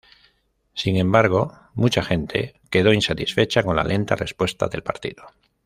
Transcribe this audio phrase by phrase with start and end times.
[0.73, 5.25] Sin embargo, mucha gente quedó insatisfecha con la lenta respuesta del partido.